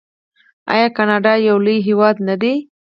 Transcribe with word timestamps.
آیا 0.73 0.87
کاناډا 0.97 1.33
یو 1.47 1.57
لوی 1.65 1.77
هیواد 1.87 2.15
نه 2.27 2.35
دی؟ 2.41 2.53